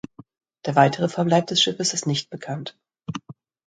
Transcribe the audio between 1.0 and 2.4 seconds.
Verbleib des Schiffes ist nicht